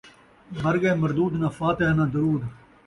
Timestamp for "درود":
2.13-2.41